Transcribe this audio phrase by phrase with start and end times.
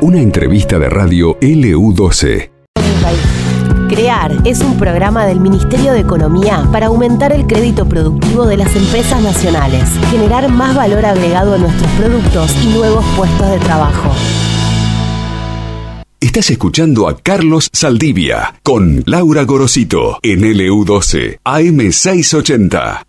[0.00, 2.50] Una entrevista de radio LU12.
[3.88, 8.74] Crear es un programa del Ministerio de Economía para aumentar el crédito productivo de las
[8.74, 14.10] empresas nacionales, generar más valor agregado a nuestros productos y nuevos puestos de trabajo.
[16.20, 23.02] Estás escuchando a Carlos Saldivia con Laura Gorosito en LU12 AM680.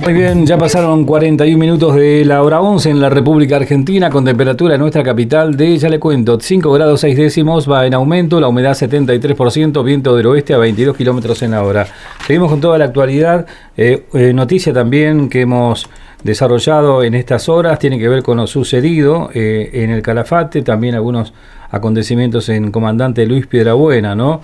[0.00, 4.24] Muy bien, ya pasaron 41 minutos de la hora 11 en la República Argentina con
[4.24, 8.40] temperatura en nuestra capital de, ya le cuento, 5 grados 6 décimos, va en aumento,
[8.40, 11.86] la humedad 73%, viento del oeste a 22 kilómetros en la hora.
[12.26, 15.88] Seguimos con toda la actualidad, eh, eh, noticia también que hemos
[16.22, 20.94] desarrollado en estas horas, tiene que ver con lo sucedido eh, en el Calafate, también
[20.94, 21.32] algunos
[21.70, 24.40] acontecimientos en Comandante Luis Piedrabuena, ¿no?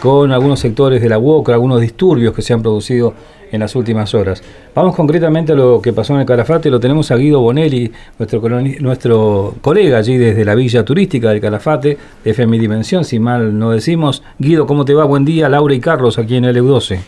[0.00, 3.14] con algunos sectores de la UOCRA, algunos disturbios que se han producido
[3.50, 4.42] en las últimas horas.
[4.74, 8.42] Vamos concretamente a lo que pasó en el Calafate, lo tenemos a Guido Bonelli, nuestro,
[8.80, 13.70] nuestro colega allí desde la Villa Turística del Calafate, de FM Dimensión, si mal no
[13.70, 14.22] decimos.
[14.38, 15.04] Guido, ¿cómo te va?
[15.04, 17.00] Buen día, Laura y Carlos, aquí en LU12.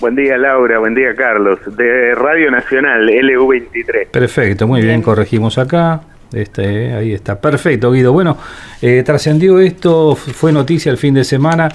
[0.00, 4.06] Buen día Laura, buen día Carlos, de Radio Nacional, LU23.
[4.10, 6.00] Perfecto, muy bien, corregimos acá.
[6.32, 8.12] Este, ahí está, perfecto Guido.
[8.12, 8.38] Bueno,
[8.80, 11.68] eh, trascendió esto, fue noticia el fin de semana.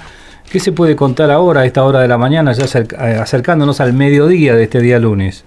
[0.50, 3.92] ¿Qué se puede contar ahora, a esta hora de la mañana, ya eh, acercándonos al
[3.92, 5.44] mediodía de este día lunes?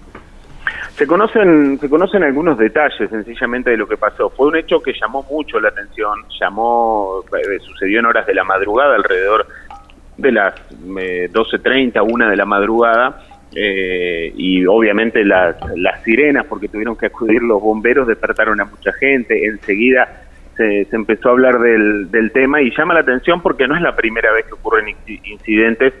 [0.96, 4.28] Se conocen, se conocen algunos detalles sencillamente de lo que pasó.
[4.28, 8.44] Fue un hecho que llamó mucho la atención, llamó, eh, sucedió en horas de la
[8.44, 9.46] madrugada, alrededor
[10.18, 16.96] de las 12.30, eh, una de la madrugada, y obviamente las, las sirenas, porque tuvieron
[16.96, 19.46] que acudir los bomberos, despertaron a mucha gente.
[19.46, 20.29] Enseguida
[20.60, 23.96] se, empezó a hablar del, del, tema y llama la atención porque no es la
[23.96, 25.94] primera vez que ocurren incidentes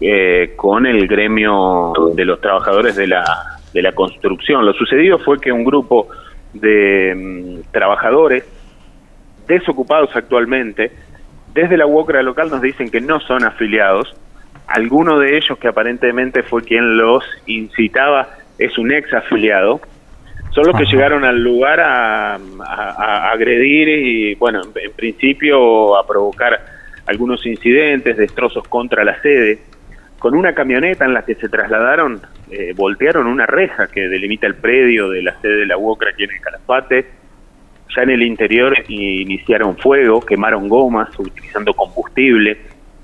[0.00, 3.24] eh, con el gremio de los trabajadores de la,
[3.72, 4.66] de la construcción.
[4.66, 6.08] Lo sucedido fue que un grupo
[6.52, 8.44] de mm, trabajadores
[9.46, 10.92] desocupados actualmente,
[11.54, 14.14] desde la UOCRA local nos dicen que no son afiliados.
[14.66, 18.28] Alguno de ellos, que aparentemente fue quien los incitaba,
[18.58, 19.80] es un ex afiliado
[20.52, 22.38] son los que llegaron al lugar a,
[23.32, 26.60] agredir y, bueno, en, principio a provocar
[27.06, 29.58] algunos incidentes, destrozos contra la sede.
[30.18, 32.20] Con una camioneta en la que se trasladaron,
[32.50, 36.24] eh, voltearon una reja que delimita el predio de la sede de la UOCRA aquí
[36.24, 37.06] en el Calafate.
[37.96, 42.58] Ya en el interior iniciaron fuego, quemaron gomas utilizando combustible.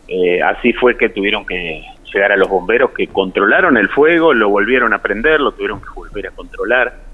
[0.06, 1.82] Eh, así fue que tuvieron que
[2.12, 5.88] llegar a los bomberos que controlaron el fuego, lo volvieron a prender, lo tuvieron que
[5.94, 7.07] volver a controlar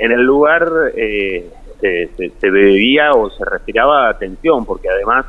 [0.00, 0.66] en el lugar
[0.96, 5.26] eh, se, se, bebía o se respiraba atención, porque además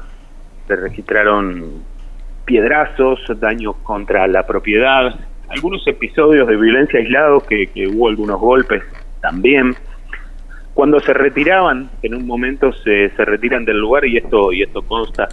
[0.66, 1.84] se registraron
[2.46, 5.14] piedrazos, daños contra la propiedad,
[5.50, 8.82] algunos episodios de violencia aislados, que, hubo algunos golpes
[9.20, 9.76] también.
[10.74, 14.84] Cuando se retiraban, en un momento se, se retiran del lugar, y esto, y esto
[14.84, 15.28] consta,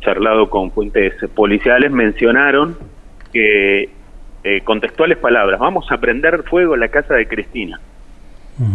[0.00, 2.76] charlado con fuentes policiales, mencionaron
[3.32, 3.88] que,
[4.42, 7.78] eh, con textuales palabras, vamos a prender fuego la casa de Cristina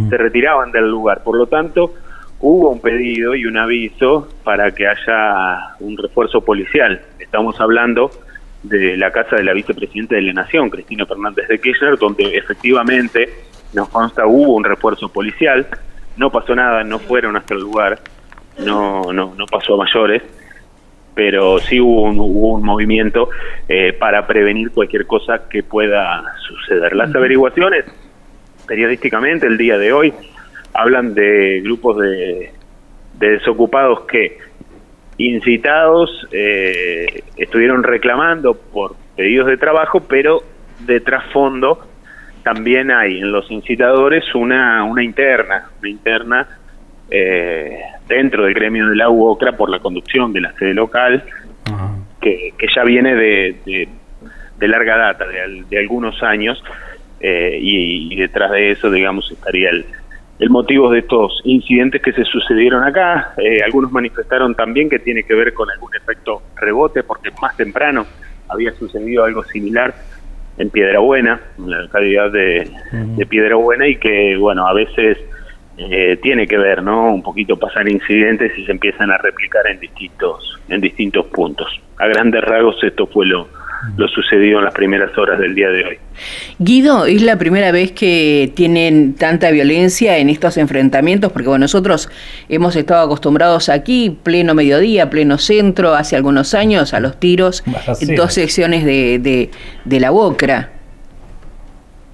[0.09, 1.23] se retiraban del lugar.
[1.23, 1.93] Por lo tanto,
[2.39, 7.01] hubo un pedido y un aviso para que haya un refuerzo policial.
[7.19, 8.11] Estamos hablando
[8.63, 13.29] de la casa de la vicepresidenta de la Nación, Cristina Fernández de Kirchner, donde efectivamente
[13.73, 15.67] nos consta hubo un refuerzo policial,
[16.17, 17.99] no pasó nada, no fueron hasta el lugar,
[18.65, 20.23] no, no, no pasó a mayores,
[21.13, 23.29] pero sí hubo un, hubo un movimiento
[23.67, 26.95] eh, para prevenir cualquier cosa que pueda suceder.
[26.95, 27.85] Las averiguaciones
[28.67, 30.13] periodísticamente el día de hoy
[30.73, 32.51] hablan de grupos de,
[33.17, 34.37] desocupados que
[35.17, 40.43] incitados eh, estuvieron reclamando por pedidos de trabajo, pero
[40.79, 41.87] de trasfondo
[42.43, 46.47] también hay en los incitadores una, una interna, una interna
[47.09, 51.23] eh, dentro del gremio de la UOCRA por la conducción de la sede local,
[52.21, 53.87] que, que, ya viene de,
[54.59, 56.63] de, larga data, de, de algunos años,
[57.27, 59.83] eh, y, detrás de eso, digamos, estaría el,
[60.37, 63.33] el motivo de estos incidentes que se sucedieron acá.
[63.37, 68.05] Eh, algunos manifestaron también que tiene que ver con algún efecto rebote, porque más temprano
[68.47, 69.95] había sucedido algo similar
[70.59, 75.17] en Piedra Buena, en la localidad de, de Piedra Buena, y que, bueno, a veces
[75.77, 77.11] eh, tiene que ver, ¿no?
[77.11, 81.67] Un poquito pasar incidentes y se empiezan a replicar en distintos, en distintos puntos.
[81.97, 83.47] A grandes rasgos esto fue lo,
[83.97, 85.97] lo sucedido en las primeras horas del día de hoy.
[86.59, 91.31] Guido, ¿es la primera vez que tienen tanta violencia en estos enfrentamientos?
[91.31, 92.09] Porque bueno, nosotros
[92.49, 97.63] hemos estado acostumbrados aquí, pleno mediodía, pleno centro, hace algunos años, a los tiros,
[98.01, 99.49] en dos secciones de,
[99.85, 100.69] de, la UOCRA.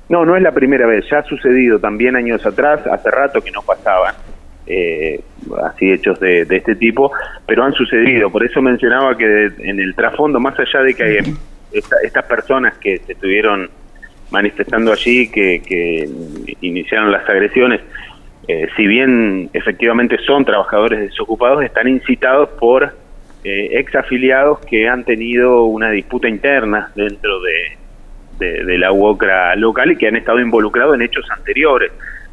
[0.09, 3.51] No, no es la primera vez, ya ha sucedido también años atrás, hace rato que
[3.51, 4.13] no pasaban
[4.67, 5.19] eh,
[5.65, 7.11] así hechos de, este tipo,
[7.45, 11.23] pero han sucedido, por eso mencionaba que en el trasfondo, más allá de que
[11.71, 13.69] estas personas que se estuvieron
[14.31, 16.09] manifestando allí, que,
[16.61, 17.81] iniciaron las agresiones,
[18.47, 22.93] eh, si bien efectivamente son trabajadores desocupados, están incitados por
[23.43, 27.77] eh, ex afiliados que han tenido una disputa interna dentro de,
[28.63, 31.91] de, la UOCRA local y que han estado involucrados en hechos anteriores.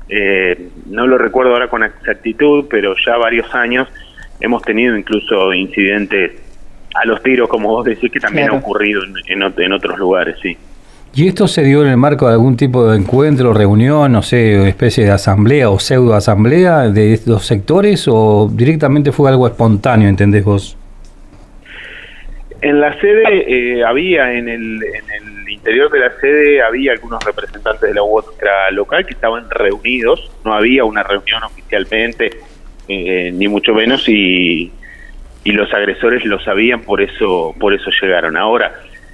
[0.08, 3.88] Eh, no lo recuerdo ahora con exactitud, pero ya varios años
[4.40, 6.32] hemos tenido incluso incidentes
[6.94, 10.56] a los tiros, como vos decís, que también ha ocurrido en, en, otros lugares, sí.
[11.14, 14.69] ¿Y esto se dio en el marco de algún tipo de encuentro, reunión, no sé,
[14.69, 20.44] especie de asamblea o pseudo asamblea de estos sectores o directamente fue algo espontáneo, entendés
[20.44, 20.76] vos?
[22.61, 23.25] En la sede
[23.79, 28.02] eh, había, en el, en el interior de la sede había algunos representantes de la
[28.02, 32.31] UOCRA local que estaban reunidos, no había una reunión oficialmente,
[32.88, 34.73] eh, ni mucho menos, y,
[35.48, 38.36] y los agresores lo sabían, por eso, por eso llegaron.
[38.36, 38.70] Ahora,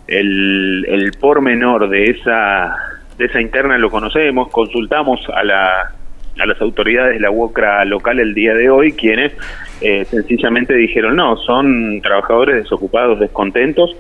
[0.08, 2.74] el, el pormenor de esa,
[3.16, 5.92] de esa interna lo conocemos, consultamos a la
[6.36, 9.32] a las autoridades de la UOCRA local el día de hoy, quienes
[9.80, 13.96] eh, sencillamente dijeron, no, son trabajadores desocupados, descontentos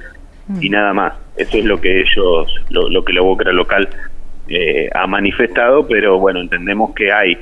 [0.60, 1.12] y nada más.
[1.36, 3.88] Eso es lo que ellos, lo, que la UOCRA local
[4.48, 7.38] eh, ha manifestado, pero bueno, entendemos que hay,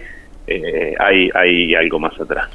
[0.46, 2.48] eh, hay, hay algo más atrás.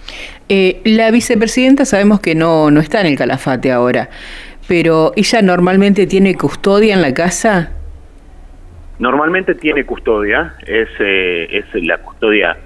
[0.83, 4.09] la vicepresidenta sabemos que no, no está en el calafate ahora,
[4.67, 7.71] pero ella normalmente tiene custodia en la casa.
[8.99, 12.57] Normalmente tiene custodia, es, eh, es la custodia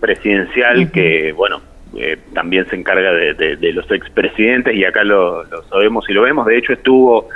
[0.00, 1.60] presidencial que, bueno,
[1.96, 6.46] eh, también se encarga de, de, los expresidentes y acá lo, sabemos y lo vemos.
[6.46, 7.28] De hecho, estuvo,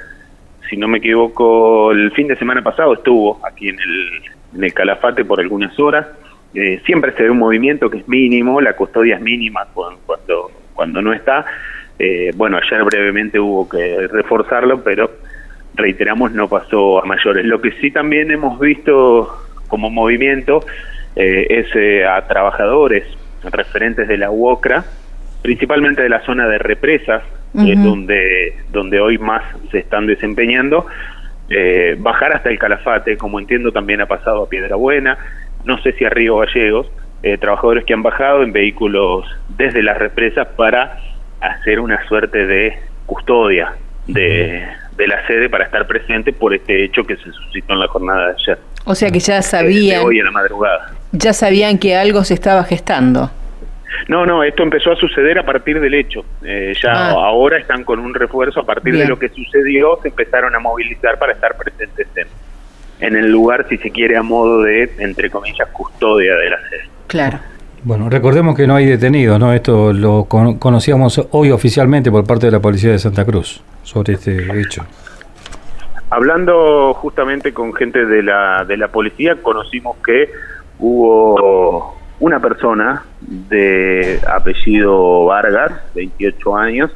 [0.68, 4.22] si no me equivoco, el fin de semana pasado estuvo aquí en el,
[4.56, 6.06] en el Calafate por algunas horas.
[6.54, 11.02] Eh, siempre se ve un movimiento que es mínimo, la custodia es mínima cuando, cuando,
[11.02, 11.46] no está.
[12.34, 15.10] bueno, ayer brevemente hubo que reforzarlo, pero
[15.74, 17.44] reiteramos, no pasó a mayores.
[17.44, 19.28] Lo que sí también hemos visto
[19.68, 20.64] como movimiento
[21.16, 23.04] eh, es eh, a trabajadores
[23.50, 24.84] referentes de la UOCRA,
[25.42, 27.22] principalmente de la zona de represas,
[27.52, 30.86] donde, donde hoy más se están desempeñando,
[31.50, 35.18] eh, bajar hasta el Calafate, como entiendo también ha pasado a Piedra Buena,
[35.64, 36.90] no sé si a Río Gallegos,
[37.40, 40.98] trabajadores que han bajado en vehículos desde las represas para
[41.40, 43.74] hacer una suerte de custodia
[44.06, 44.66] de,
[44.96, 48.28] de la sede para estar presente por este hecho que se suscitó en la jornada
[48.28, 48.58] de ayer.
[48.84, 50.04] O sea que ya sabían.
[50.04, 50.92] hoy en la madrugada.
[51.12, 53.30] Ya sabían que algo se estaba gestando.
[54.08, 56.24] No, no, esto empezó a suceder a partir del hecho.
[56.42, 57.10] Eh, ya ah.
[57.12, 61.18] ahora están con un refuerzo a partir de lo que sucedió, se empezaron a movilizar
[61.18, 62.26] para estar presentes en,
[63.02, 66.88] en el lugar, si se quiere, a modo de, entre comillas, custodia de la sede.
[67.08, 67.38] Claro.
[67.82, 69.52] Bueno, recordemos que no hay detenidos, ¿no?
[69.52, 74.60] Esto lo conocíamos hoy oficialmente por parte de la Policía de Santa Cruz sobre este
[74.60, 74.86] hecho.
[76.10, 80.30] Hablando justamente con gente de la, de la policía, conocimos que
[80.78, 86.90] hubo una persona de apellido Vargas, 28 años,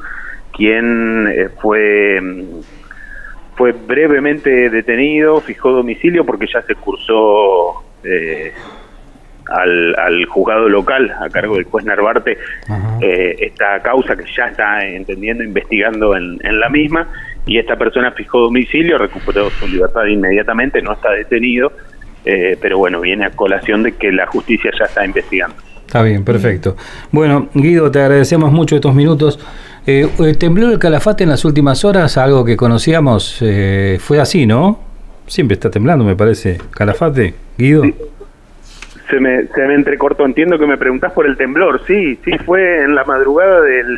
[0.55, 2.21] quien eh, fue
[3.57, 8.53] fue brevemente detenido, fijó domicilio porque ya se cursó eh,
[9.47, 12.37] al, al, juzgado local a cargo del juez Narvarte
[13.01, 17.07] eh, esta causa que ya está entendiendo, investigando en, la misma
[17.47, 21.71] y esta persona fijó domicilio, recuperó su libertad inmediatamente, no está detenido,
[22.25, 25.55] eh, pero bueno, viene a colación de que la justicia ya está investigando.
[25.85, 26.75] Está bien, perfecto.
[27.11, 29.39] Bueno, Guido, te agradecemos mucho estos minutos.
[29.87, 34.79] Eh, tembló el calafate en las últimas horas, algo que conocíamos, eh, fue así, ¿no?
[35.27, 36.59] Siempre está temblando, me parece.
[36.71, 37.83] Calafate, Guido
[39.09, 40.25] se me, se me entrecortó.
[40.25, 41.81] Entiendo que me preguntás por el temblor.
[41.85, 43.97] Sí, sí, fue en la madrugada del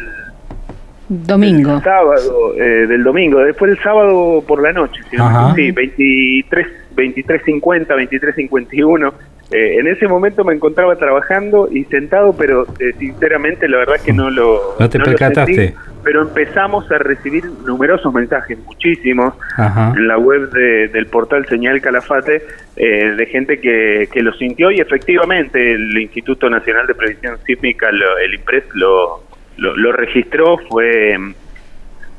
[1.10, 1.80] domingo.
[1.82, 3.40] sábado, eh, del domingo.
[3.40, 5.02] Después el sábado por la noche.
[5.10, 5.72] ¿sí?
[5.72, 9.14] 23, 23.50, 23.51.
[9.52, 14.04] Eh, en ese momento me encontraba trabajando y sentado, pero eh, sinceramente la verdad es
[14.04, 14.76] que no lo...
[14.80, 15.74] No te percataste.
[16.04, 22.44] pero empezamos a recibir numerosos mensajes, muchísimos, en la web del portal Señal Calafate,
[22.76, 27.90] eh, de gente que, que lo sintió y efectivamente el Instituto Nacional de Previsión Sísmica,
[27.90, 29.24] el IMPRES, lo,
[29.58, 31.18] lo, lo registró, fue,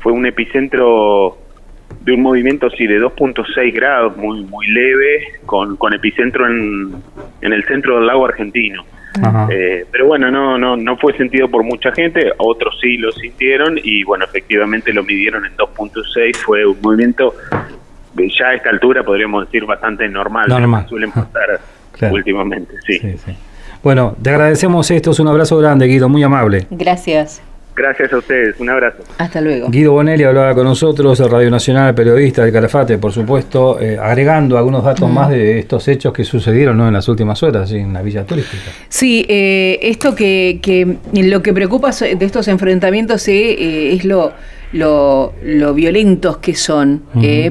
[0.01, 1.39] fue un epicentro
[2.01, 6.95] de un movimiento sí de 2.6 grados, muy muy leve, con, con epicentro en,
[7.41, 8.85] en el centro del lago argentino.
[9.51, 13.79] Eh, pero bueno, no, no, no fue sentido por mucha gente, otros sí lo sintieron
[13.83, 17.35] y bueno, efectivamente lo midieron en 2.6, fue un movimiento
[18.39, 20.87] ya a esta altura podríamos decir bastante normal, normal.
[20.89, 21.61] suelen pasar
[22.11, 22.99] últimamente, sí.
[22.99, 23.33] sí, sí.
[23.83, 26.67] Bueno, te agradecemos esto, es un abrazo grande, Guido, muy amable.
[26.71, 27.43] Gracias.
[27.81, 28.99] Gracias a ustedes, un abrazo.
[29.17, 29.71] Hasta luego.
[29.71, 34.85] Guido Bonelli hablaba con nosotros, Radio Nacional, periodista de Calafate, por supuesto, eh, agregando algunos
[34.85, 35.15] datos mm.
[35.15, 36.89] más de estos hechos que sucedieron ¿no?
[36.89, 38.65] en las últimas horas en la villa turística.
[38.91, 44.35] Sí, eh, esto que, que, lo que preocupa de estos enfrentamientos eh, es lo,
[44.73, 45.33] lo,
[45.73, 47.05] violentos que son,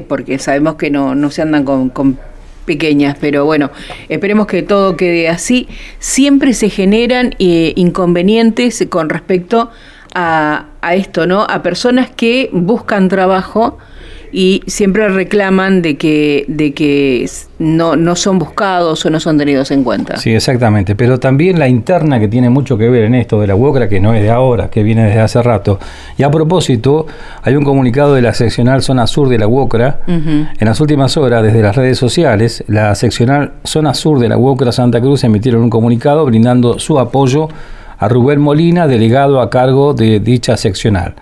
[0.06, 2.18] porque sabemos que no, no se andan con, con
[2.66, 3.72] pequeñas, pero bueno,
[4.08, 5.66] esperemos que todo quede así.
[5.98, 9.70] Siempre se generan inconvenientes con respecto
[10.14, 11.42] a, a esto, ¿no?
[11.42, 13.78] A personas que buscan trabajo
[14.32, 19.70] y siempre reclaman de que, de que no, no son buscados o no son tenidos
[19.70, 20.16] en cuenta.
[20.18, 23.56] Sí, exactamente, pero también la interna que tiene mucho que ver en esto de la
[23.56, 25.80] UOCRA, que no es de ahora, que viene desde hace rato.
[26.16, 27.06] Y a propósito,
[27.42, 30.00] hay un comunicado de la seccional Zona Sur de la UOCRA.
[30.06, 34.72] En las últimas horas, desde las redes sociales, la seccional Zona Sur de la UOCRA
[34.72, 37.48] Santa Cruz emitieron un comunicado brindando su apoyo
[38.00, 41.14] a Rubén Molina, delegado a cargo de dicha seccional.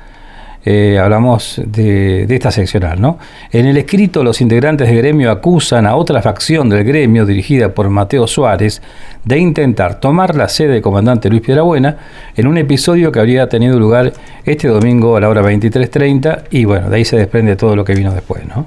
[0.65, 3.19] Eh, hablamos de, esta seccional, ¿no?
[3.51, 7.89] En el escrito, los integrantes del gremio acusan a otra facción del gremio, dirigida por
[7.89, 8.83] Mateo Suárez,
[9.25, 11.97] de intentar tomar la sede del comandante Luis Piedrabuena
[12.37, 14.13] en un episodio que habría tenido lugar
[14.45, 17.95] este domingo a la hora 23.30 y bueno, de ahí se desprende todo lo que
[17.95, 18.67] vino después, ¿no?